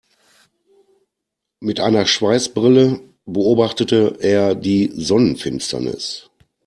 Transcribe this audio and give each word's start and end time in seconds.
Mit 1.59 1.79
einer 1.79 2.07
Schweißbrille 2.07 3.01
beobachtete 3.25 4.17
er 4.19 4.55
die 4.55 4.89
Sonnenfinsternis. 4.95 6.31